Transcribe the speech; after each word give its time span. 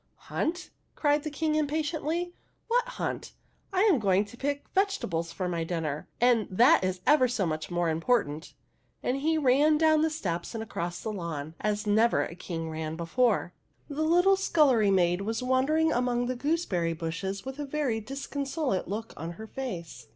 "Hunt?" 0.31 0.71
cried 0.95 1.21
the 1.21 1.29
King, 1.29 1.53
impatiently. 1.53 2.23
THE 2.23 2.23
HUNDREDTH 2.23 2.35
PRINCESS 2.39 2.69
6i 2.69 2.69
"What 2.69 2.93
hunt? 2.95 3.33
I 3.71 3.81
am 3.81 3.99
going 3.99 4.25
to 4.25 4.35
pick 4.35 4.73
the 4.73 4.81
vege 4.81 4.99
tables 4.99 5.31
for 5.31 5.47
my 5.47 5.63
dinner, 5.63 6.07
and 6.19 6.47
that 6.49 6.83
is 6.83 7.01
ever 7.05 7.27
so 7.27 7.45
much 7.45 7.69
more 7.69 7.87
important!'' 7.87 8.55
And 9.03 9.17
he 9.17 9.37
ran 9.37 9.77
down 9.77 10.01
the 10.01 10.09
steps 10.09 10.55
and 10.55 10.63
across 10.63 11.01
the 11.01 11.11
lawn, 11.13 11.53
as 11.59 11.85
never 11.85 12.23
a 12.23 12.33
King 12.33 12.71
ran 12.71 12.95
before. 12.95 13.53
The 13.89 14.01
little 14.01 14.35
scullery 14.37 14.89
maid 14.89 15.21
was 15.21 15.43
wandering 15.43 15.91
among 15.91 16.25
the 16.25 16.35
gooseberry 16.35 16.93
bushes 16.93 17.45
with 17.45 17.59
a 17.59 17.65
very 17.67 17.99
disconsolate 17.99 18.87
look 18.87 19.13
on 19.17 19.33
her 19.33 19.45
face. 19.45 20.07